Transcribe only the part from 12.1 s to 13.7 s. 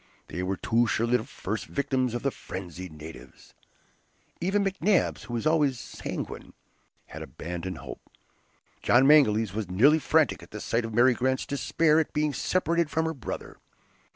being separated from her brother.